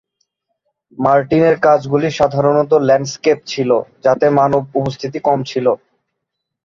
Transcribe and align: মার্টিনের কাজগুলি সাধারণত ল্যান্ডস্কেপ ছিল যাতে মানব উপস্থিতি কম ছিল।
মার্টিনের 0.97 1.55
কাজগুলি 1.65 2.09
সাধারণত 2.11 2.71
ল্যান্ডস্কেপ 2.87 3.39
ছিল 3.47 3.69
যাতে 4.05 4.25
মানব 4.39 4.61
উপস্থিতি 4.79 5.19
কম 5.27 5.39
ছিল। 5.43 5.65